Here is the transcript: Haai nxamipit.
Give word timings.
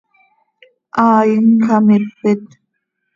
Haai 1.03 1.31
nxamipit. 1.55 2.45